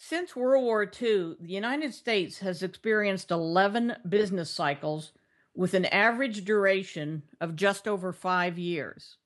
[0.00, 5.10] Since World War II, the United States has experienced 11 business cycles
[5.56, 9.16] with an average duration of just over five years.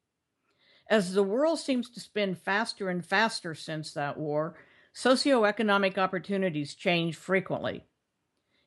[0.88, 4.56] As the world seems to spin faster and faster since that war,
[4.95, 7.84] socioeconomic opportunities change frequently.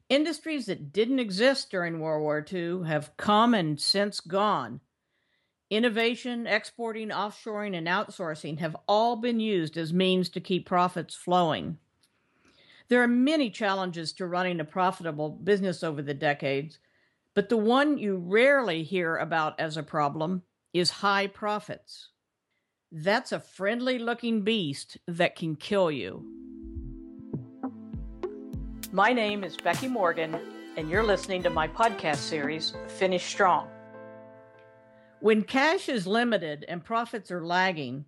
[0.07, 4.79] Industries that didn't exist during World War II have come and since gone.
[5.71, 11.79] Innovation, exporting, offshoring, and outsourcing have all been used as means to keep profits flowing.
[12.87, 16.77] There are many challenges to running a profitable business over the decades,
[17.33, 22.09] but the one you rarely hear about as a problem is high profits.
[22.91, 26.25] That's a friendly looking beast that can kill you.
[28.91, 30.37] My name is Becky Morgan,
[30.77, 33.67] and you're listening to my podcast series, Finish Strong.
[35.21, 38.05] When cash is limited and profits are lagging,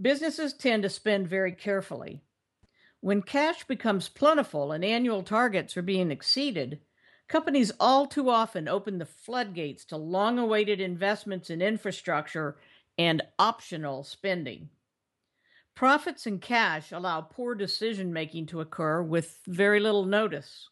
[0.00, 2.22] businesses tend to spend very carefully.
[3.00, 6.80] When cash becomes plentiful and annual targets are being exceeded,
[7.28, 12.56] companies all too often open the floodgates to long awaited investments in infrastructure
[12.98, 14.70] and optional spending.
[15.76, 20.68] Profits and cash allow poor decision making to occur with very little notice.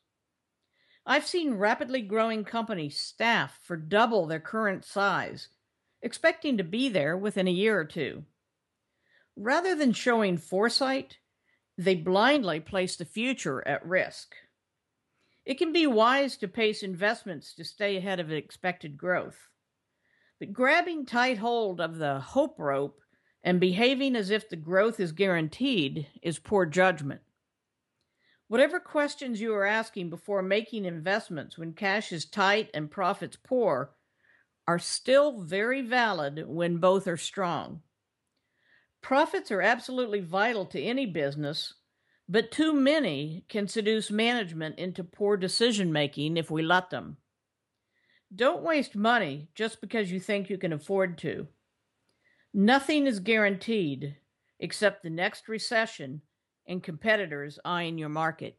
[1.07, 5.49] I've seen rapidly growing companies staff for double their current size,
[6.03, 8.25] expecting to be there within a year or two.
[9.37, 11.19] Rather than showing foresight,
[11.79, 14.35] they blindly place the future at risk.
[15.45, 19.49] It can be wise to pace investments to stay ahead of expected growth.
[20.39, 23.01] But grabbing tight hold of the hope rope
[23.45, 27.21] and behaving as if the growth is guaranteed is poor judgment.
[28.49, 33.93] Whatever questions you are asking before making investments when cash is tight and profits poor
[34.69, 37.83] are still very valid when both are strong.
[39.07, 41.75] Profits are absolutely vital to any business,
[42.29, 47.17] but too many can seduce management into poor decision making if we let them.
[48.35, 51.47] Don't waste money just because you think you can afford to.
[52.53, 54.17] Nothing is guaranteed
[54.59, 56.21] except the next recession
[56.67, 58.59] and competitors eyeing your market.